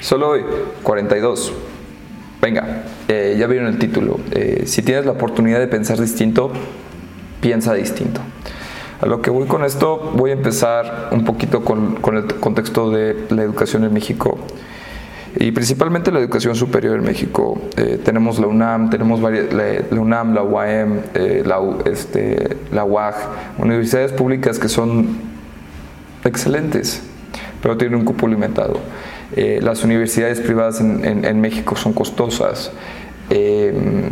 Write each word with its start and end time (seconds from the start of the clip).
Solo 0.00 0.28
hoy, 0.28 0.44
42. 0.84 1.52
Venga, 2.40 2.84
eh, 3.08 3.36
ya 3.36 3.48
vieron 3.48 3.66
el 3.66 3.78
título. 3.78 4.20
Eh, 4.30 4.62
si 4.66 4.82
tienes 4.82 5.04
la 5.04 5.12
oportunidad 5.12 5.58
de 5.58 5.66
pensar 5.66 6.00
distinto, 6.00 6.52
piensa 7.40 7.74
distinto. 7.74 8.20
A 9.00 9.06
lo 9.06 9.20
que 9.20 9.30
voy 9.30 9.46
con 9.46 9.64
esto, 9.64 10.12
voy 10.14 10.30
a 10.30 10.34
empezar 10.34 11.08
un 11.10 11.24
poquito 11.24 11.64
con, 11.64 11.98
el 12.14 12.26
contexto 12.36 12.90
de 12.90 13.26
la 13.30 13.42
educación 13.42 13.84
en 13.84 13.92
México 13.92 14.38
y 15.36 15.52
principalmente 15.52 16.10
la 16.10 16.20
educación 16.20 16.54
superior 16.54 16.96
en 16.96 17.04
México. 17.04 17.60
Eh, 17.76 18.00
tenemos 18.04 18.38
la 18.38 18.46
UNAM, 18.46 18.90
tenemos 18.90 19.20
varias, 19.20 19.52
la, 19.52 19.98
UNAM, 19.98 20.32
la 20.32 20.42
UAM, 20.42 21.00
la, 21.44 21.60
este, 21.86 22.56
la 22.72 22.84
UAG, 22.84 23.14
universidades 23.58 24.12
públicas 24.12 24.60
que 24.60 24.68
son 24.68 25.18
excelentes, 26.24 27.02
pero 27.60 27.76
tienen 27.76 27.98
un 27.98 28.04
cupo 28.04 28.28
limitado. 28.28 28.80
Eh, 29.36 29.60
las 29.62 29.84
universidades 29.84 30.40
privadas 30.40 30.80
en, 30.80 31.40
México 31.40 31.76
son 31.76 31.92
costosas. 31.92 32.72
Eh, 33.30 34.10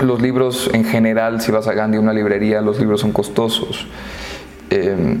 los 0.00 0.22
libros 0.22 0.70
en 0.72 0.84
general, 0.84 1.40
si 1.40 1.50
vas 1.50 1.66
a 1.66 1.74
Gandhi, 1.74 1.98
una 1.98 2.12
librería, 2.12 2.60
los 2.60 2.78
libros 2.78 3.00
son 3.00 3.12
costosos. 3.12 3.86
Eh, 4.70 5.18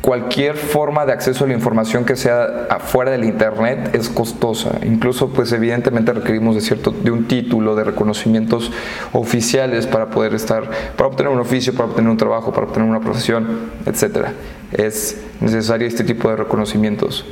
cualquier 0.00 0.56
forma 0.56 1.04
de 1.04 1.12
acceso 1.12 1.44
a 1.44 1.48
la 1.48 1.54
información 1.54 2.04
que 2.04 2.16
sea 2.16 2.66
afuera 2.70 3.10
del 3.10 3.24
internet 3.24 3.90
es 3.94 4.08
costosa. 4.08 4.78
Incluso, 4.84 5.28
pues 5.30 5.52
evidentemente 5.52 6.12
requerimos 6.12 6.54
de 6.54 6.60
cierto, 6.62 6.92
de 6.92 7.10
un 7.10 7.26
título, 7.26 7.74
de 7.74 7.84
reconocimientos 7.84 8.72
oficiales 9.12 9.86
para 9.86 10.10
poder 10.10 10.34
estar, 10.34 10.70
para 10.96 11.08
obtener 11.08 11.32
un 11.32 11.40
oficio, 11.40 11.74
para 11.74 11.90
obtener 11.90 12.10
un 12.10 12.16
trabajo, 12.16 12.52
para 12.52 12.66
obtener 12.66 12.88
una 12.88 13.00
profesión, 13.00 13.70
etc. 13.86 14.28
Es 14.72 15.20
necesario 15.40 15.86
este 15.86 16.04
tipo 16.04 16.30
de 16.30 16.36
reconocimientos. 16.36 17.26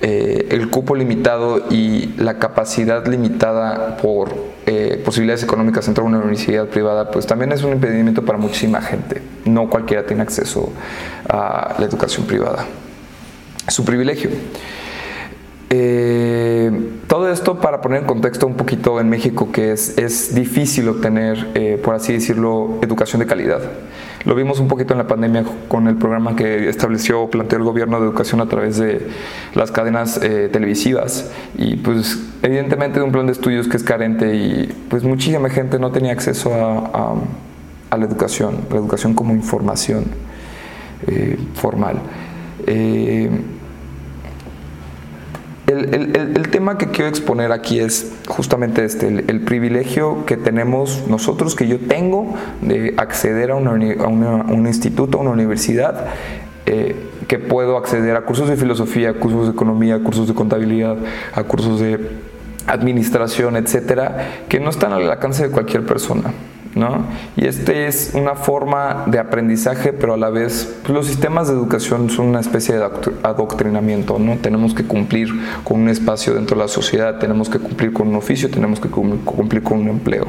Eh, 0.00 0.46
el 0.50 0.70
cupo 0.70 0.94
limitado 0.94 1.66
y 1.70 2.14
la 2.18 2.38
capacidad 2.38 3.04
limitada 3.08 3.96
por 3.96 4.32
eh, 4.66 5.02
posibilidades 5.04 5.42
económicas 5.42 5.88
entrar 5.88 6.04
a 6.04 6.08
una 6.08 6.18
universidad 6.18 6.66
privada, 6.66 7.10
pues 7.10 7.26
también 7.26 7.50
es 7.50 7.64
un 7.64 7.72
impedimento 7.72 8.24
para 8.24 8.38
muchísima 8.38 8.80
gente. 8.80 9.22
No 9.44 9.68
cualquiera 9.68 10.06
tiene 10.06 10.22
acceso 10.22 10.72
a 11.28 11.74
la 11.78 11.84
educación 11.84 12.26
privada. 12.26 12.64
Su 13.66 13.84
privilegio. 13.84 14.30
Eh, 15.70 16.70
todo 17.06 17.30
esto 17.30 17.60
para 17.60 17.80
poner 17.80 18.00
en 18.00 18.06
contexto 18.06 18.46
un 18.46 18.54
poquito 18.54 19.00
en 19.00 19.08
México 19.10 19.50
que 19.52 19.72
es, 19.72 19.98
es 19.98 20.34
difícil 20.34 20.88
obtener, 20.88 21.80
por 21.82 21.94
así 21.94 22.12
decirlo, 22.12 22.78
educación 22.82 23.20
de 23.20 23.26
calidad. 23.26 23.60
Lo 24.24 24.34
vimos 24.34 24.58
un 24.58 24.68
poquito 24.68 24.94
en 24.94 24.98
la 24.98 25.06
pandemia 25.06 25.44
con 25.68 25.86
el 25.86 25.96
programa 25.96 26.34
que 26.34 26.68
estableció 26.68 27.22
o 27.22 27.30
planteó 27.30 27.58
el 27.58 27.64
gobierno 27.64 28.00
de 28.00 28.06
educación 28.06 28.40
a 28.40 28.46
través 28.46 28.76
de 28.76 29.06
las 29.54 29.70
cadenas 29.70 30.20
eh, 30.22 30.48
televisivas 30.52 31.30
y 31.56 31.76
pues 31.76 32.18
evidentemente 32.42 32.98
de 32.98 33.04
un 33.04 33.12
plan 33.12 33.26
de 33.26 33.32
estudios 33.32 33.68
que 33.68 33.76
es 33.76 33.84
carente 33.84 34.34
y 34.34 34.66
pues 34.90 35.04
muchísima 35.04 35.48
gente 35.50 35.78
no 35.78 35.92
tenía 35.92 36.12
acceso 36.12 36.52
a, 36.52 37.14
la 37.96 38.04
educación, 38.04 38.66
la 38.70 38.76
educación 38.76 39.14
como 39.14 39.32
información 39.32 40.04
eh, 41.06 41.38
formal. 41.54 41.96
Eh, 45.68 46.32
el, 46.34 46.48
tema 46.48 46.78
que 46.78 46.86
quiero 46.86 47.08
exponer 47.08 47.52
aquí 47.52 47.78
es 47.78 48.10
justamente 48.26 48.84
este, 48.84 49.06
el, 49.06 49.40
privilegio 49.42 50.24
que 50.24 50.38
tenemos 50.38 51.04
nosotros, 51.08 51.54
que 51.54 51.68
yo 51.68 51.78
tengo, 51.78 52.34
de 52.62 52.94
acceder 52.96 53.50
a, 53.50 53.56
un 53.56 54.66
instituto, 54.66 55.18
a 55.18 55.20
una 55.20 55.30
universidad, 55.30 56.06
eh, 56.64 56.96
que 57.28 57.38
puedo 57.38 57.76
acceder 57.76 58.16
a 58.16 58.22
cursos 58.22 58.48
de 58.48 58.56
filosofía, 58.56 59.12
cursos 59.14 59.46
de 59.46 59.52
economía, 59.52 60.02
cursos 60.02 60.26
de 60.26 60.34
contabilidad, 60.34 60.96
a 61.34 61.42
cursos 61.44 61.80
de 61.80 62.00
administración, 62.66 63.56
etcétera, 63.56 64.44
que 64.48 64.60
no 64.60 64.70
están 64.70 64.92
al 64.92 65.10
alcance 65.10 65.44
de 65.44 65.50
cualquier 65.50 65.84
persona. 65.84 66.32
Y 67.36 67.46
este 67.46 67.86
es 67.86 68.12
una 68.14 68.34
forma 68.34 69.04
de 69.06 69.18
aprendizaje, 69.18 69.92
pero 69.92 70.14
a 70.14 70.16
la 70.16 70.30
vez 70.30 70.76
pues, 70.82 70.94
los 70.94 71.06
sistemas 71.06 71.48
de 71.48 71.54
educación 71.54 72.10
son 72.10 72.26
una 72.26 72.40
especie 72.40 72.76
de 72.76 72.84
adoctrinamiento, 73.22 74.18
¿no? 74.18 74.36
Tenemos 74.36 74.74
que 74.74 74.84
cumplir 74.84 75.28
con 75.64 75.80
un 75.80 75.88
espacio 75.88 76.34
dentro 76.34 76.56
de 76.56 76.62
la 76.62 76.68
sociedad, 76.68 77.18
tenemos 77.18 77.48
que 77.48 77.58
cumplir 77.58 77.92
con 77.92 78.08
un 78.08 78.16
oficio, 78.16 78.50
tenemos 78.50 78.80
que 78.80 78.88
cumplir 78.88 79.62
con 79.62 79.80
un 79.80 79.88
empleo. 79.88 80.26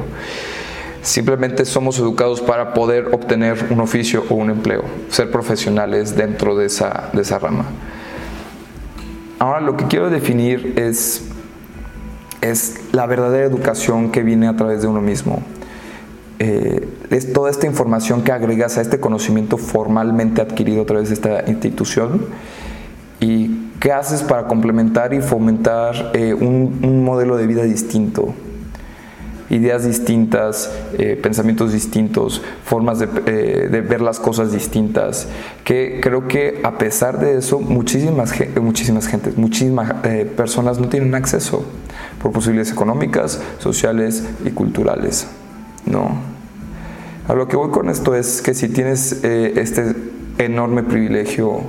Simplemente 1.02 1.64
somos 1.64 1.98
educados 1.98 2.40
para 2.40 2.74
poder 2.74 3.08
obtener 3.12 3.66
un 3.70 3.80
oficio 3.80 4.24
o 4.28 4.34
un 4.34 4.50
empleo, 4.50 4.84
ser 5.08 5.30
profesionales 5.30 6.14
dentro 6.16 6.56
de 6.56 6.66
esa, 6.66 7.10
rama. 7.40 7.64
Ahora 9.38 9.60
lo 9.60 9.76
que 9.76 9.86
quiero 9.86 10.10
definir 10.10 10.74
es 10.76 11.22
la 12.92 13.06
verdadera 13.06 13.46
educación 13.46 14.10
que 14.10 14.22
viene 14.22 14.46
a 14.46 14.56
través 14.56 14.82
de 14.82 14.88
uno 14.88 15.00
mismo 15.00 15.42
eh, 16.42 16.88
es 17.10 17.34
toda 17.34 17.50
esta 17.50 17.66
información 17.66 18.22
que 18.22 18.32
agregas 18.32 18.78
a 18.78 18.80
este 18.80 18.98
conocimiento 18.98 19.58
formalmente 19.58 20.40
adquirido 20.40 20.82
a 20.82 20.86
través 20.86 21.08
de 21.08 21.14
esta 21.14 21.44
institución 21.50 22.24
y 23.20 23.68
qué 23.78 23.92
haces 23.92 24.22
para 24.22 24.46
complementar 24.46 25.12
y 25.12 25.20
fomentar 25.20 26.12
eh, 26.14 26.32
un, 26.32 27.04
modelo 27.04 27.36
de 27.36 27.46
vida 27.46 27.64
distinto, 27.64 28.32
ideas 29.50 29.84
distintas, 29.84 30.72
eh, 30.96 31.20
pensamientos 31.22 31.74
distintos, 31.74 32.40
formas 32.64 33.00
de, 33.00 33.06
ver 33.06 34.00
las 34.00 34.18
cosas 34.18 34.50
distintas, 34.50 35.28
que 35.62 36.00
creo 36.02 36.26
que 36.26 36.62
a 36.64 36.78
pesar 36.78 37.20
de 37.20 37.36
eso 37.36 37.60
muchísimas, 37.60 38.32
muchísimas 38.62 39.08
gentes, 39.08 39.36
muchísimas 39.36 39.92
personas 40.36 40.78
no 40.78 40.88
tienen 40.88 41.14
acceso 41.14 41.66
por 42.22 42.32
posibilidades 42.32 42.72
económicas, 42.72 43.42
sociales 43.58 44.24
y 44.42 44.52
culturales. 44.52 45.26
No. 45.86 46.30
A 47.28 47.34
lo 47.34 47.46
que 47.46 47.56
voy 47.56 47.70
con 47.70 47.88
esto 47.88 48.14
es 48.14 48.42
que 48.42 48.54
si 48.54 48.68
tienes 48.68 49.22
eh, 49.22 49.52
este 49.56 49.94
enorme 50.38 50.82
privilegio, 50.82 51.60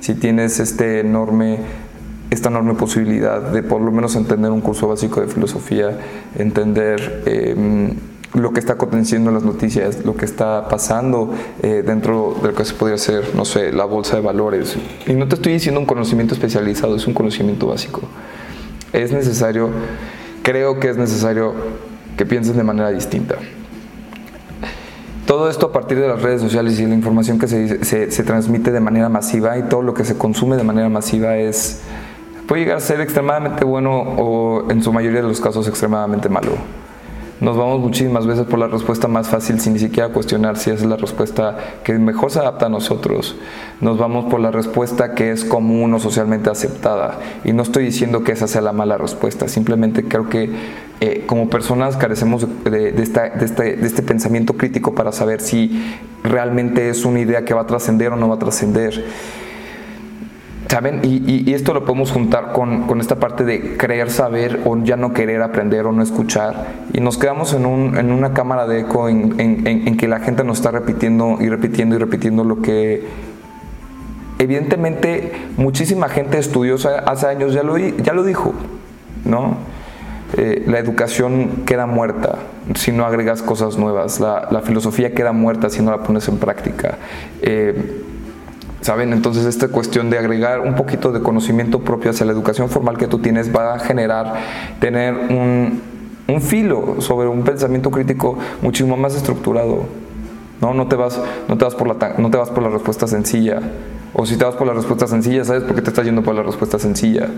si 0.00 0.14
tienes 0.14 0.60
este 0.60 1.00
enorme, 1.00 1.58
esta 2.30 2.50
enorme 2.50 2.74
posibilidad 2.74 3.40
de 3.40 3.62
por 3.62 3.80
lo 3.80 3.90
menos 3.90 4.14
entender 4.16 4.50
un 4.50 4.60
curso 4.60 4.86
básico 4.86 5.20
de 5.20 5.26
filosofía, 5.26 5.98
entender 6.36 7.24
em, 7.26 7.94
lo 8.34 8.52
que 8.52 8.60
está 8.60 8.74
aconteciendo 8.74 9.30
en 9.30 9.34
las 9.34 9.44
noticias, 9.44 10.04
lo 10.04 10.14
que 10.14 10.24
está 10.24 10.68
pasando 10.68 11.34
eh, 11.62 11.82
dentro 11.84 12.36
de 12.40 12.48
lo 12.48 12.54
que 12.54 12.64
se 12.64 12.74
podría 12.74 12.98
ser, 12.98 13.34
no 13.34 13.44
sé, 13.44 13.72
la 13.72 13.86
bolsa 13.86 14.16
de 14.16 14.22
valores. 14.22 14.76
Y 15.06 15.14
no 15.14 15.26
te 15.26 15.36
estoy 15.36 15.54
diciendo 15.54 15.80
un 15.80 15.86
conocimiento 15.86 16.34
especializado, 16.34 16.94
es 16.94 17.06
un 17.06 17.14
conocimiento 17.14 17.66
básico. 17.66 18.02
Es 18.92 19.12
necesario, 19.12 19.70
creo 20.42 20.78
que 20.78 20.90
es 20.90 20.96
necesario 20.96 21.54
que 22.16 22.26
pienses 22.26 22.54
de 22.54 22.62
manera 22.62 22.90
distinta. 22.90 23.36
Todo 25.28 25.50
esto 25.50 25.66
a 25.66 25.72
partir 25.72 26.00
de 26.00 26.08
las 26.08 26.22
redes 26.22 26.40
sociales 26.40 26.80
y 26.80 26.86
la 26.86 26.94
información 26.94 27.38
que 27.38 27.46
se, 27.46 27.84
se, 27.84 28.22
transmite 28.24 28.72
de 28.72 28.80
manera 28.80 29.10
masiva 29.10 29.58
y 29.58 29.64
todo 29.64 29.82
lo 29.82 29.92
que 29.92 30.02
se 30.06 30.16
consume 30.16 30.56
de 30.56 30.64
manera 30.64 30.88
masiva 30.88 31.36
es 31.36 31.82
puede 32.46 32.62
llegar 32.62 32.78
a 32.78 32.80
ser 32.80 33.02
extremadamente 33.02 33.62
bueno 33.62 33.92
o 33.92 34.70
en 34.70 34.82
su 34.82 34.90
mayoría 34.90 35.20
de 35.20 35.28
los 35.28 35.38
casos 35.38 35.68
extremadamente 35.68 36.30
malo. 36.30 36.52
Nos 37.40 37.56
vamos 37.56 37.80
muchísimas 37.80 38.26
veces 38.26 38.46
por 38.46 38.58
la 38.58 38.66
respuesta 38.66 39.06
más 39.06 39.28
fácil 39.28 39.60
sin 39.60 39.74
ni 39.74 39.78
siquiera 39.78 40.08
cuestionar 40.08 40.56
si 40.56 40.70
es 40.70 40.84
la 40.84 40.96
respuesta 40.96 41.56
que 41.84 41.92
mejor 41.92 42.32
se 42.32 42.40
adapta 42.40 42.66
a 42.66 42.68
nosotros. 42.68 43.36
Nos 43.80 43.96
vamos 43.96 44.24
por 44.24 44.40
la 44.40 44.50
respuesta 44.50 45.14
que 45.14 45.30
es 45.30 45.44
común 45.44 45.94
o 45.94 46.00
socialmente 46.00 46.50
aceptada. 46.50 47.18
Y 47.44 47.52
no 47.52 47.62
estoy 47.62 47.84
diciendo 47.84 48.24
que 48.24 48.32
esa 48.32 48.48
sea 48.48 48.60
la 48.60 48.72
mala 48.72 48.98
respuesta, 48.98 49.46
simplemente 49.46 50.04
creo 50.04 50.28
que 50.28 50.50
eh, 51.00 51.24
como 51.26 51.48
personas 51.48 51.96
carecemos 51.96 52.44
de, 52.64 52.88
este, 52.88 54.02
pensamiento 54.02 54.54
crítico 54.54 54.96
para 54.96 55.12
saber 55.12 55.40
si 55.40 55.80
realmente 56.24 56.88
es 56.88 57.04
una 57.04 57.20
idea 57.20 57.44
que 57.44 57.54
va 57.54 57.62
a 57.62 57.66
trascender 57.66 58.12
o 58.12 58.16
no 58.16 58.28
va 58.28 58.34
a 58.34 58.38
trascender. 58.40 59.04
¿Saben? 60.66 61.00
Y, 61.02 61.52
esto 61.54 61.72
lo 61.72 61.84
podemos 61.84 62.10
juntar 62.10 62.52
con, 62.52 63.00
esta 63.00 63.16
parte 63.16 63.44
de 63.44 63.76
creer 63.76 64.10
saber 64.10 64.60
o 64.66 64.76
ya 64.82 64.96
no 64.96 65.14
querer 65.14 65.40
aprender 65.42 65.86
o 65.86 65.92
no 65.92 66.02
escuchar. 66.02 66.66
Y 66.92 67.00
nos 67.00 67.16
quedamos 67.16 67.54
en, 67.54 67.64
una 67.64 68.34
cámara 68.34 68.66
de 68.66 68.80
eco 68.80 69.08
en, 69.08 69.96
que 69.96 70.08
la 70.08 70.20
gente 70.20 70.44
nos 70.44 70.58
está 70.58 70.70
repitiendo 70.70 71.38
y 71.40 71.48
repitiendo 71.48 71.96
y 71.96 71.98
repitiendo 71.98 72.44
lo 72.44 72.60
que 72.60 73.06
evidentemente 74.38 75.32
muchísima 75.56 76.08
gente 76.08 76.38
estudiosa 76.38 77.00
hace 77.00 77.26
años 77.26 77.54
ya 77.54 77.62
lo, 77.62 77.78
ya 77.78 78.12
lo 78.12 78.22
dijo, 78.24 78.52
¿no? 79.24 79.56
Eh, 80.36 80.64
la 80.66 80.78
educación 80.78 81.62
queda 81.64 81.86
muerta 81.86 82.36
si 82.74 82.92
no 82.92 83.06
agregas 83.06 83.40
cosas 83.40 83.78
nuevas, 83.78 84.20
la, 84.20 84.60
filosofía 84.62 85.14
queda 85.14 85.32
muerta 85.32 85.70
si 85.70 85.80
no 85.80 85.90
la 85.90 86.02
pones 86.02 86.28
en 86.28 86.36
práctica. 86.36 86.98
Eh, 87.40 88.04
¿Saben? 88.88 89.12
Entonces 89.12 89.44
esta 89.44 89.68
cuestión 89.68 90.08
de 90.08 90.16
agregar 90.16 90.60
un 90.60 90.74
poquito 90.74 91.12
de 91.12 91.20
conocimiento 91.20 91.80
propio 91.80 92.10
hacia 92.10 92.24
la 92.24 92.32
educación 92.32 92.70
formal 92.70 92.96
que 92.96 93.06
tú 93.06 93.18
tienes 93.18 93.54
va 93.54 93.74
a 93.74 93.78
generar 93.80 94.36
tener 94.80 95.12
un, 95.14 95.82
filo 96.40 96.98
sobre 97.00 97.28
un 97.28 97.42
pensamiento 97.42 97.90
crítico 97.90 98.38
muchísimo 98.62 98.96
más 98.96 99.14
estructurado. 99.14 99.80
No, 100.62 100.72
no 100.72 100.88
te 100.88 100.96
vas, 100.96 101.20
no 101.48 101.58
te 101.58 101.66
vas 101.66 101.74
por 101.74 101.86
la 101.86 102.14
no 102.16 102.30
te 102.30 102.38
vas 102.38 102.48
por 102.48 102.62
la 102.62 102.70
respuesta 102.70 103.06
sencilla. 103.06 103.60
O 104.14 104.24
si 104.24 104.38
te 104.38 104.46
vas 104.46 104.54
por 104.54 104.66
la 104.66 104.72
respuesta 104.72 105.06
sencilla, 105.06 105.44
¿sabes 105.44 105.64
por 105.64 105.74
qué 105.74 105.82
te 105.82 105.90
estás 105.90 106.06
yendo 106.06 106.22
por 106.22 106.34
la 106.34 106.42
respuesta 106.42 106.78
sencilla? 106.78 107.28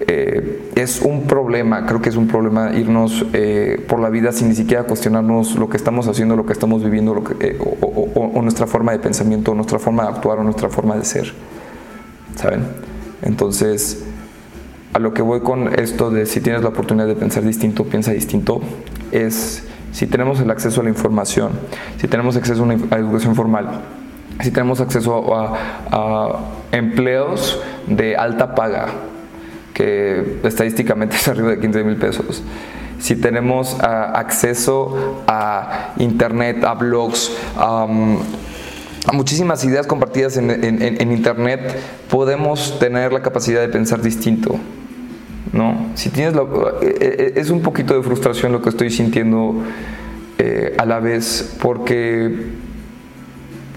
Eh, 0.00 0.72
es 0.74 1.00
un 1.00 1.22
problema, 1.22 1.86
creo 1.86 2.02
que 2.02 2.10
es 2.10 2.16
un 2.16 2.28
problema 2.28 2.72
irnos 2.72 3.24
eh, 3.32 3.82
por 3.88 3.98
la 3.98 4.10
vida 4.10 4.32
sin 4.32 4.48
ni 4.48 4.54
siquiera 4.54 4.84
cuestionarnos 4.84 5.56
lo 5.56 5.68
que 5.68 5.76
estamos 5.76 6.06
haciendo, 6.06 6.36
lo 6.36 6.44
que 6.44 6.52
estamos 6.52 6.84
viviendo, 6.84 7.22
eh, 7.40 7.58
o, 7.58 8.42
nuestra 8.42 8.66
forma 8.66 8.92
de 8.92 8.98
pensamiento, 8.98 9.54
nuestra 9.54 9.78
forma 9.78 10.04
de 10.04 10.10
actuar 10.10 10.38
o 10.38 10.44
nuestra 10.44 10.68
forma 10.68 10.96
de 10.96 11.04
ser. 11.04 11.32
¿Saben? 12.36 12.64
Entonces, 13.22 14.04
a 14.92 14.98
lo 14.98 15.14
que 15.14 15.22
voy 15.22 15.40
con 15.40 15.74
esto 15.78 16.10
de 16.10 16.26
si 16.26 16.40
tienes 16.40 16.62
la 16.62 16.68
oportunidad 16.68 17.06
de 17.06 17.14
pensar 17.14 17.42
distinto, 17.42 17.84
piensa 17.84 18.12
distinto, 18.12 18.60
es 19.12 19.64
si 19.92 20.06
tenemos 20.06 20.40
el 20.40 20.50
acceso 20.50 20.82
a 20.82 20.84
la 20.84 20.90
información, 20.90 21.52
si 21.98 22.06
tenemos 22.06 22.36
acceso 22.36 22.60
a 22.60 22.64
una 22.64 22.74
educación 22.74 23.34
formal, 23.34 23.80
si 24.42 24.50
tenemos 24.50 24.80
acceso 24.82 25.34
a, 25.34 25.54
a 25.90 26.38
empleos 26.72 27.60
de 27.86 28.14
alta 28.16 28.54
paga, 28.54 28.88
que 29.76 30.38
estadísticamente 30.42 31.16
es 31.16 31.28
arriba 31.28 31.50
de 31.50 31.60
15 31.60 31.84
mil 31.84 31.96
pesos. 31.96 32.42
Si 32.98 33.14
tenemos 33.14 33.76
ah, 33.80 34.12
acceso 34.14 35.22
a 35.26 35.92
internet, 35.98 36.64
a 36.64 36.72
blogs, 36.72 37.30
a 37.58 37.86
muchísimas 39.12 39.62
ideas 39.66 39.86
compartidas 39.86 40.38
en, 40.38 41.12
internet, 41.12 41.78
podemos 42.08 42.78
tener 42.78 43.12
la 43.12 43.20
capacidad 43.20 43.60
de 43.60 43.68
pensar 43.68 44.00
distinto. 44.00 44.58
¿no? 45.52 45.90
Si 45.94 46.08
tienes 46.08 46.34
eh, 46.34 46.96
eh, 47.00 47.32
es 47.36 47.50
un 47.50 47.60
poquito 47.60 47.94
de 47.94 48.02
frustración 48.02 48.52
lo 48.52 48.62
que 48.62 48.70
estoy 48.70 48.90
sintiendo 48.90 49.62
eh, 50.38 50.74
a 50.78 50.86
la 50.86 51.00
vez, 51.00 51.54
porque 51.60 52.34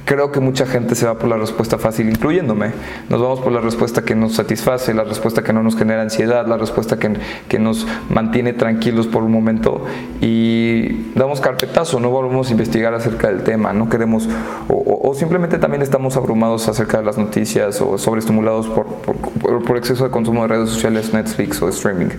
creo 0.09 0.31
que 0.31 0.39
mucha 0.39 0.65
gente 0.65 0.95
se 0.95 1.05
va 1.05 1.19
por 1.19 1.29
la 1.29 1.37
respuesta 1.37 1.77
fácil, 1.77 2.09
incluyéndome. 2.09 2.71
Nos 3.09 3.21
vamos 3.21 3.41
por 3.41 3.51
la 3.51 3.61
respuesta 3.61 4.01
que 4.01 4.15
nos 4.15 4.33
satisface, 4.33 4.91
la 4.95 5.03
respuesta 5.03 5.43
que 5.43 5.53
no 5.53 5.61
nos 5.61 5.75
genera 5.75 6.01
ansiedad, 6.01 6.47
la 6.47 6.57
respuesta 6.57 6.97
que, 6.97 7.13
que 7.47 7.59
nos 7.59 7.85
mantiene 8.09 8.53
tranquilos 8.53 9.05
por 9.05 9.21
un 9.21 9.31
momento 9.31 9.85
y 10.19 11.11
damos 11.13 11.41
carpetazo, 11.41 11.99
no 11.99 12.09
volvemos 12.09 12.49
a 12.49 12.51
investigar 12.53 12.91
acerca 12.95 13.27
del 13.27 13.43
tema, 13.43 13.71
no 13.71 13.87
queremos, 13.87 14.27
o, 14.67 15.13
simplemente 15.13 15.59
también 15.59 15.83
estamos 15.83 16.17
abrumados 16.17 16.67
acerca 16.67 16.97
de 16.97 17.05
las 17.05 17.19
noticias 17.19 17.79
o 17.79 17.99
sobreestimulados 17.99 18.65
por, 18.67 18.87
por, 18.87 19.63
por 19.63 19.77
exceso 19.77 20.05
de 20.05 20.09
consumo 20.09 20.41
de 20.41 20.47
redes 20.47 20.71
sociales, 20.71 21.13
Netflix 21.13 21.61
o 21.61 21.69
streaming. 21.69 22.09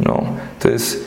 ¿no? 0.00 0.36
Entonces, 0.54 1.06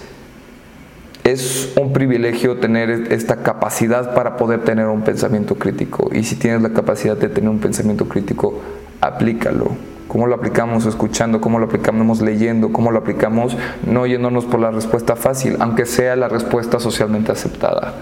es 1.23 1.73
un 1.79 1.93
privilegio 1.93 2.57
tener 2.57 2.89
esta 3.11 3.37
capacidad 3.37 4.13
para 4.13 4.35
poder 4.35 4.63
tener 4.63 4.87
un 4.87 5.03
pensamiento 5.03 5.55
crítico. 5.55 6.09
Y 6.13 6.23
si 6.23 6.35
tienes 6.35 6.61
la 6.61 6.71
capacidad 6.71 7.15
de 7.15 7.29
tener 7.29 7.49
un 7.49 7.59
pensamiento 7.59 8.09
crítico, 8.09 8.59
aplícalo. 8.99 9.71
¿Cómo 10.09 10.27
lo 10.27 10.35
aplicamos 10.35 10.85
escuchando? 10.85 11.39
¿Cómo 11.39 11.59
lo 11.59 11.65
aplicamos 11.65 12.21
leyendo? 12.21 12.73
¿Cómo 12.73 12.91
lo 12.91 12.99
aplicamos 12.99 13.57
no 13.85 14.05
yéndonos 14.05 14.45
por 14.45 14.59
la 14.59 14.69
respuesta 14.69 15.15
fácil, 15.15 15.55
aunque 15.59 15.85
sea 15.85 16.15
la 16.15 16.27
respuesta 16.27 16.79
socialmente 16.79 17.31
aceptada? 17.31 17.93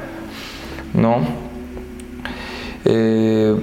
¿No? 0.93 1.19
Eh, 2.85 3.55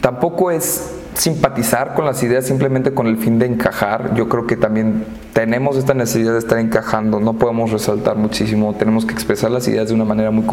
tampoco 0.00 0.52
es 0.52 0.97
simpatizar 1.18 1.94
con 1.94 2.04
las 2.04 2.22
ideas 2.22 2.46
simplemente 2.46 2.94
con 2.94 3.08
el 3.08 3.18
fin 3.18 3.38
de 3.38 3.46
encajar. 3.46 4.14
Yo 4.14 4.28
creo 4.28 4.46
que 4.46 4.56
también 4.56 5.04
tenemos 5.32 5.76
esta 5.76 5.92
necesidad 5.92 6.32
de 6.32 6.38
estar 6.38 6.58
encajando, 6.58 7.18
no 7.18 7.34
podemos 7.34 7.72
resaltar 7.72 8.16
muchísimo, 8.16 8.74
tenemos 8.74 9.04
que 9.04 9.12
expresar 9.12 9.50
las 9.50 9.66
ideas 9.66 9.88
de 9.88 9.94
una 9.94 10.04
manera 10.04 10.30
muy, 10.30 10.44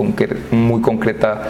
muy 0.51 0.81
concreta, 0.81 1.43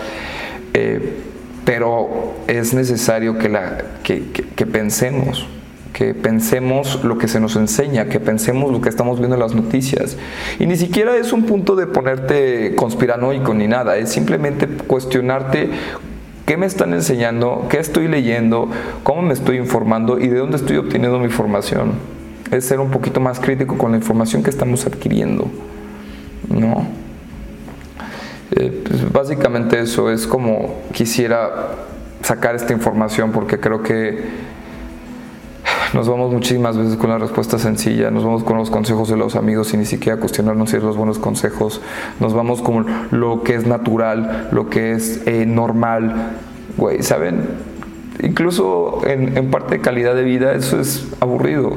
eh, 0.74 1.18
pero 1.64 2.34
es 2.48 2.74
necesario 2.74 3.38
que, 3.38 3.50
la, 3.50 3.78
que, 4.04 4.66
pensemos 4.66 5.48
que 5.94 6.14
pensemos 6.14 7.06
lo 7.06 7.18
que 7.18 7.30
se 7.30 7.40
nos 7.40 7.56
enseña, 7.56 8.10
que 8.10 8.20
pensemos 8.20 8.70
lo 8.70 8.82
que 8.82 8.90
estamos 8.90 9.18
viendo 9.18 9.36
en 9.36 9.42
las 9.42 9.56
noticias. 9.56 10.18
Y 10.60 10.66
ni 10.66 10.76
siquiera 10.76 11.16
es 11.16 11.32
un 11.32 11.44
punto 11.44 11.78
de 11.78 11.88
ponerte 11.88 12.76
conspiranoico 12.76 13.54
ni 13.54 13.70
nada, 13.70 13.96
es 13.96 14.10
simplemente 14.10 14.68
cuestionarte 14.68 15.70
¿Qué 16.46 16.58
me 16.58 16.68
están 16.68 16.94
enseñando? 16.94 17.66
¿Qué 17.70 17.80
estoy 17.80 18.08
leyendo? 18.08 18.70
¿Cómo 19.04 19.24
me 19.24 19.34
estoy 19.34 19.58
informando? 19.58 20.20
¿Y 20.20 20.28
de 20.28 20.38
dónde 20.38 20.58
estoy 20.58 20.78
obteniendo 20.78 21.18
mi 21.18 21.26
información? 21.26 21.94
Es 22.52 22.66
ser 22.66 22.80
un 22.80 22.92
poquito 22.92 23.20
más 23.20 23.40
crítico 23.40 23.78
con 23.78 23.92
la 23.92 23.98
información 23.98 24.44
que 24.44 24.52
estamos 24.52 24.86
adquiriendo. 24.86 25.50
¿No? 26.48 26.88
Eh, 28.52 28.84
pues 28.88 29.12
básicamente 29.12 29.80
eso 29.80 30.12
es 30.12 30.28
como 30.28 30.82
quisiera 30.94 31.72
sacar 32.22 32.56
esta 32.56 32.74
información 32.74 33.32
porque 33.32 33.60
creo 33.60 33.82
que 33.82 34.24
nos 35.96 36.10
vamos 36.10 36.34
muchísimas 36.34 36.78
veces 36.78 36.98
con 36.98 37.10
la 37.10 37.18
respuesta 37.18 37.58
sencilla, 37.58 38.12
nos 38.12 38.26
vamos 38.26 38.44
con 38.44 38.58
los 38.58 38.70
consejos 38.70 39.08
de 39.08 39.16
los 39.16 39.38
amigos 39.38 39.70
sin 39.70 39.80
ni 39.80 39.86
siquiera 39.86 40.20
cuestionarnos 40.20 40.72
si 40.72 40.76
es 40.76 40.84
los 40.84 40.98
buenos 40.98 41.20
consejos, 41.20 41.80
nos 42.20 42.34
vamos 42.34 42.62
con 42.62 42.86
lo 43.12 43.44
que 43.44 43.56
es 43.56 43.66
natural, 43.66 44.50
lo 44.52 44.70
que 44.70 44.92
es 44.92 45.26
eh, 45.26 45.46
normal, 45.46 46.34
güey, 46.76 47.02
¿saben? 47.02 47.48
Incluso 48.22 49.08
en, 49.08 49.38
en 49.38 49.50
parte 49.50 49.76
de 49.76 49.82
calidad 49.82 50.16
de 50.16 50.24
vida 50.24 50.52
eso 50.54 50.82
es 50.82 51.08
aburrido. 51.22 51.72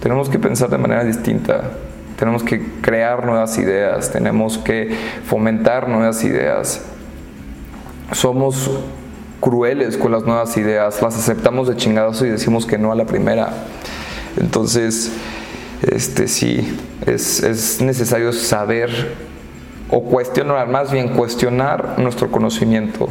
Tenemos 0.00 0.30
que 0.30 0.38
pensar 0.38 0.70
de 0.70 0.78
manera 0.78 1.04
distinta, 1.04 1.72
tenemos 2.18 2.42
que 2.42 2.64
crear 2.80 3.26
nuevas 3.26 3.58
ideas, 3.58 4.10
tenemos 4.10 4.56
que 4.56 4.96
fomentar 5.26 5.90
nuevas 5.90 6.24
ideas. 6.24 6.86
Somos 8.12 8.70
crueles 9.40 9.96
con 9.96 10.12
las 10.12 10.24
nuevas 10.24 10.56
ideas, 10.56 11.00
las 11.02 11.16
aceptamos 11.16 11.68
de 11.68 11.76
chingados 11.76 12.20
y 12.22 12.26
decimos 12.26 12.66
que 12.66 12.78
no 12.78 12.92
a 12.92 12.94
la 12.94 13.06
primera. 13.06 13.52
Entonces, 14.38 15.12
este 15.82 16.28
sí, 16.28 16.78
es, 17.06 17.42
es 17.42 17.80
necesario 17.80 18.32
saber 18.32 18.90
o 19.90 20.04
cuestionar, 20.04 20.68
más 20.68 20.92
bien 20.92 21.08
cuestionar 21.08 21.98
nuestro 21.98 22.30
conocimiento, 22.30 23.08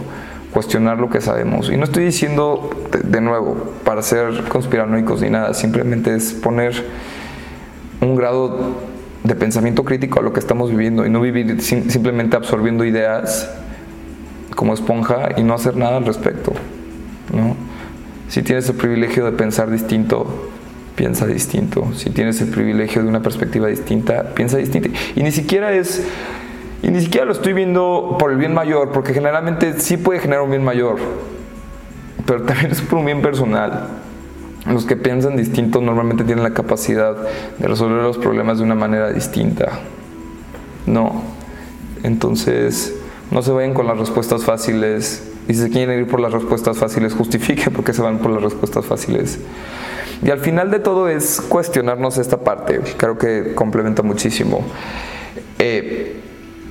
cuestionar 0.54 0.98
lo 0.98 1.10
que 1.10 1.20
sabemos. 1.22 1.70
Y 1.70 1.78
no 1.78 1.84
estoy 1.84 2.06
diciendo, 2.06 2.70
de, 3.04 3.22
nuevo, 3.22 3.74
para 3.84 4.02
ser 4.02 4.44
conspiranoicos 4.50 5.22
ni 5.22 5.30
nada, 5.30 5.54
simplemente 5.54 6.16
es 6.16 6.34
poner 6.34 6.74
un 8.02 8.16
grado 8.16 8.78
de 9.24 9.36
pensamiento 9.36 9.84
crítico 9.84 10.20
a 10.20 10.24
lo 10.24 10.32
que 10.32 10.40
estamos 10.40 10.70
viviendo 10.70 11.06
y 11.06 11.10
no 11.10 11.20
vivir 11.20 11.62
simplemente 11.62 12.38
absorbiendo 12.38 12.86
ideas 12.86 13.50
como 14.60 14.74
esponja 14.74 15.30
y 15.38 15.44
no 15.44 15.54
hacer 15.54 15.78
nada 15.78 15.96
al 15.96 16.06
respecto. 16.06 16.52
¿no? 17.34 17.56
Si 18.28 18.42
tienes 18.42 18.68
el 18.68 18.76
privilegio 18.76 19.24
de 19.24 19.32
pensar 19.32 19.72
distinto, 19.72 20.50
piensa 20.96 21.26
distinto. 21.26 21.88
Si 21.96 22.10
tienes 22.10 22.42
el 22.42 22.50
privilegio 22.50 23.02
de 23.02 23.08
una 23.08 23.22
perspectiva 23.22 23.70
distinta, 23.70 24.34
piensa 24.36 24.58
distinto. 24.58 24.90
Y 25.16 25.24
ni 25.24 25.32
siquiera 25.32 25.72
es, 25.72 26.06
y 26.84 26.90
ni 26.90 27.00
siquiera 27.00 27.26
lo 27.26 27.32
estoy 27.32 27.54
viendo 27.54 28.18
por 28.20 28.32
el 28.32 28.38
bien 28.38 28.54
mayor, 28.54 28.92
porque 28.92 29.14
generalmente 29.14 29.80
sí 29.80 29.96
puede 29.96 30.20
generar 30.20 30.44
un 30.44 30.50
bien 30.50 30.66
mayor, 30.66 30.98
pero 32.26 32.42
también 32.44 32.72
es 32.72 32.82
por 32.82 33.00
un 33.00 33.06
bien 33.06 33.22
personal. 33.22 33.88
Los 34.66 34.84
que 34.84 34.98
piensan 34.98 35.38
distinto 35.38 35.80
normalmente 35.80 36.26
tienen 36.26 36.44
la 36.44 36.54
capacidad 36.54 37.16
de 37.58 37.66
resolver 37.66 38.04
los 38.04 38.18
problemas 38.18 38.58
de 38.58 38.66
una 38.66 38.76
manera 38.76 39.10
distinta. 39.10 39.80
No. 40.86 41.24
Entonces, 42.04 42.99
no 43.32 43.42
se 43.42 43.52
vayan 43.52 43.74
con 43.74 43.88
las 43.88 43.98
respuestas 43.98 44.44
fáciles. 44.44 45.24
Y 45.48 45.54
si 45.54 45.62
se 45.62 45.70
quieren 45.70 46.00
ir 46.00 46.08
por 46.08 46.20
las 46.20 46.32
respuestas 46.32 46.78
fáciles, 46.78 47.14
justifique 47.14 47.70
por 47.72 47.84
qué 47.84 47.94
se 47.94 48.02
van 48.02 48.20
por 48.20 48.32
las 48.32 48.44
respuestas 48.44 48.86
fáciles. 48.86 49.40
Y 50.24 50.32
al 50.32 50.40
final 50.40 50.70
de 50.70 50.80
todo 50.80 51.08
es 51.08 51.42
cuestionarnos 51.42 52.18
esta 52.18 52.38
parte. 52.38 52.82
Creo 52.98 53.18
que 53.18 53.54
complementa 53.56 54.04
muchísimo. 54.04 54.62
Eh, 55.60 56.20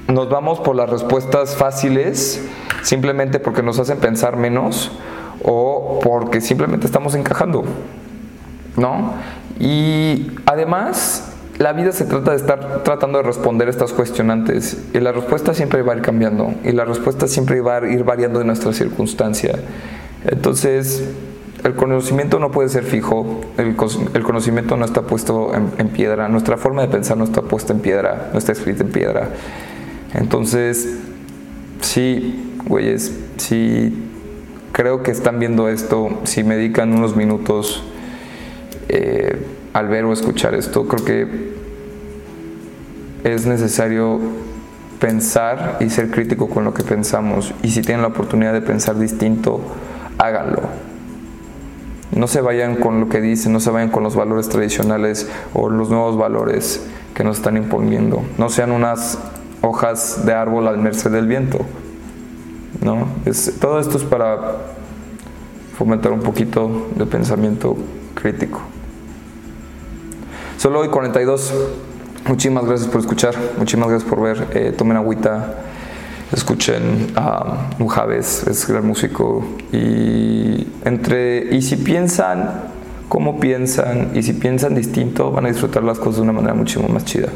nos 0.08 0.28
vamos 0.28 0.60
por 0.60 0.76
las 0.76 0.88
respuestas 0.90 1.56
fáciles 1.56 2.42
simplemente 2.82 3.40
porque 3.40 3.62
nos 3.62 3.78
hacen 3.78 3.98
pensar 3.98 4.36
menos 4.36 4.92
o 5.44 6.00
porque 6.02 6.40
simplemente 6.40 6.86
estamos 6.86 7.14
encajando. 7.14 7.64
¿No? 8.76 9.14
Y 9.58 10.30
además 10.46 11.32
la 11.58 11.72
vida 11.72 11.90
se 11.90 12.04
trata 12.04 12.30
de 12.30 12.36
estar 12.36 12.84
tratando 12.84 13.18
de 13.18 13.24
responder 13.24 13.68
estas 13.68 13.92
cuestionantes 13.92 14.78
y 14.94 15.00
la 15.00 15.10
respuesta 15.10 15.54
siempre 15.54 15.82
va 15.82 15.94
a 15.94 15.96
ir 15.96 16.02
cambiando 16.02 16.54
y 16.62 16.70
la 16.70 16.84
respuesta 16.84 17.26
siempre 17.26 17.60
va 17.60 17.78
a 17.78 17.88
ir 17.88 18.04
variando 18.04 18.38
de 18.38 18.44
nuestra 18.44 18.72
circunstancia. 18.72 19.58
Entonces, 20.24 21.02
el 21.64 21.74
conocimiento 21.74 22.38
no 22.38 22.52
puede 22.52 22.68
ser 22.68 22.84
fijo, 22.84 23.40
el, 23.56 23.74
conocimiento 23.74 24.76
no 24.76 24.84
está 24.84 25.02
puesto 25.02 25.52
en, 25.54 25.88
piedra, 25.88 26.28
nuestra 26.28 26.56
forma 26.56 26.82
de 26.82 26.88
pensar 26.88 27.16
no 27.16 27.24
está 27.24 27.42
puesta 27.42 27.72
en 27.72 27.80
piedra, 27.80 28.30
no 28.32 28.38
está 28.38 28.52
escrita 28.52 28.84
en 28.84 28.90
piedra. 28.90 29.30
Entonces, 30.14 30.98
sí, 31.80 32.54
güeyes, 32.66 33.12
sí, 33.36 34.04
creo 34.70 35.02
que 35.02 35.10
están 35.10 35.40
viendo 35.40 35.68
esto, 35.68 36.20
si 36.22 36.44
me 36.44 36.54
dedican 36.54 36.92
unos 36.92 37.16
minutos, 37.16 37.82
eh, 38.88 39.36
al 39.72 39.88
ver 39.88 40.04
o 40.04 40.12
escuchar 40.12 40.54
esto, 40.54 40.86
creo 40.86 41.04
que 41.04 41.52
es 43.24 43.46
necesario 43.46 44.20
pensar 44.98 45.76
y 45.80 45.90
ser 45.90 46.10
crítico 46.10 46.48
con 46.48 46.64
lo 46.64 46.74
que 46.74 46.82
pensamos. 46.82 47.54
Y 47.62 47.70
si 47.70 47.82
tienen 47.82 48.02
la 48.02 48.08
oportunidad 48.08 48.52
de 48.52 48.60
pensar 48.60 48.98
distinto, 48.98 49.60
háganlo. 50.18 50.62
No 52.10 52.26
se 52.26 52.40
vayan 52.40 52.76
con 52.76 53.00
lo 53.00 53.08
que 53.08 53.20
dicen, 53.20 53.52
no 53.52 53.60
se 53.60 53.70
vayan 53.70 53.90
con 53.90 54.02
los 54.02 54.16
valores 54.16 54.48
tradicionales 54.48 55.28
o 55.54 55.68
los 55.68 55.90
nuevos 55.90 56.16
valores 56.16 56.82
que 57.14 57.22
nos 57.22 57.38
están 57.38 57.56
imponiendo. 57.56 58.22
No 58.38 58.48
sean 58.48 58.72
unas 58.72 59.18
hojas 59.60 60.24
de 60.24 60.32
árbol 60.32 60.68
al 60.68 60.78
merced 60.78 61.10
del 61.10 61.26
viento. 61.26 61.58
¿no? 62.82 63.08
Todo 63.60 63.80
esto 63.80 63.98
es 63.98 64.04
para 64.04 64.56
fomentar 65.76 66.12
un 66.12 66.20
poquito 66.20 66.88
de 66.96 67.06
pensamiento 67.06 67.76
crítico. 68.14 68.60
Solo 70.58 70.80
hoy 70.80 70.88
42. 70.88 71.54
Muchísimas 72.26 72.64
gracias 72.64 72.90
por 72.90 73.00
escuchar, 73.00 73.36
muchísimas 73.58 73.90
gracias 73.90 74.10
por 74.10 74.20
ver. 74.20 74.48
Eh, 74.54 74.74
tomen 74.76 74.96
agüita, 74.96 75.54
escuchen 76.32 77.12
a 77.14 77.76
um, 77.78 78.10
es 78.10 78.66
gran 78.68 78.84
músico. 78.84 79.44
Y, 79.70 80.66
entre, 80.84 81.54
y 81.54 81.62
si 81.62 81.76
piensan 81.76 82.64
cómo 83.08 83.38
piensan 83.38 84.10
y 84.16 84.24
si 84.24 84.32
piensan 84.32 84.74
distinto, 84.74 85.30
van 85.30 85.44
a 85.46 85.48
disfrutar 85.48 85.84
las 85.84 86.00
cosas 86.00 86.16
de 86.16 86.22
una 86.22 86.32
manera 86.32 86.54
muchísimo 86.54 86.88
más 86.88 87.04
chida. 87.04 87.28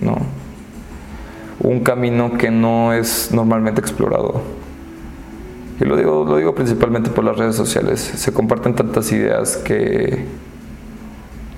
¿no? 0.00 0.16
Un 1.60 1.78
camino 1.84 2.36
que 2.36 2.50
no 2.50 2.92
es 2.92 3.30
normalmente 3.32 3.80
explorado. 3.80 4.42
Y 5.80 5.84
lo 5.84 5.96
digo, 5.96 6.24
lo 6.24 6.38
digo 6.38 6.56
principalmente 6.56 7.08
por 7.08 7.22
las 7.22 7.36
redes 7.36 7.54
sociales. 7.54 8.00
Se 8.00 8.32
comparten 8.32 8.74
tantas 8.74 9.12
ideas 9.12 9.58
que 9.58 10.49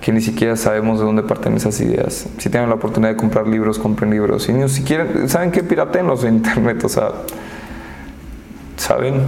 que 0.02 0.12
ni 0.12 0.20
siquiera 0.20 0.56
sabemos 0.56 0.98
de 0.98 1.06
dónde 1.06 1.22
parten 1.22 1.54
esas 1.54 1.80
ideas. 1.80 2.26
Si 2.38 2.50
tienen 2.50 2.68
la 2.68 2.74
oportunidad 2.74 3.12
de 3.12 3.16
comprar 3.16 3.46
libros, 3.46 3.78
compren 3.78 4.10
libros. 4.10 4.42
Si 4.42 4.52
ni 4.52 4.68
siquiera, 4.68 5.06
¿saben 5.28 5.52
qué? 5.52 5.62
Piratenlos 5.62 6.24
en 6.24 6.34
internet, 6.34 6.82
o 6.84 6.88
sea, 6.88 7.12
¿saben? 8.76 9.22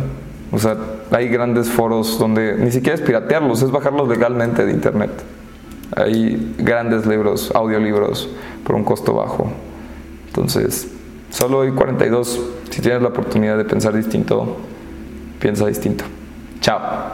O 0.51 0.59
sea, 0.59 0.77
hay 1.13 1.29
grandes 1.29 1.69
foros 1.71 2.19
donde 2.19 2.57
ni 2.59 2.73
siquiera 2.73 2.97
es 2.97 3.03
piratearlos, 3.03 3.63
es 3.63 3.71
bajarlos 3.71 4.09
legalmente 4.09 4.67
de 4.67 4.73
internet. 4.73 5.13
Hay 5.95 6.57
grandes 6.59 7.07
libros, 7.07 7.53
audiolibros, 7.55 8.29
por 8.65 8.75
un 8.75 8.83
costo 8.83 9.15
bajo. 9.15 9.53
Entonces, 10.27 10.89
solo 11.31 11.61
hay 11.61 11.71
42. 11.71 12.41
Si 12.71 12.83
tienes 12.83 13.01
la 13.01 13.11
oportunidad 13.11 13.57
de 13.57 13.65
pensar 13.65 13.95
distinto, 13.95 14.57
piensa 15.39 15.67
distinto. 15.67 16.05
Chao. 16.61 17.14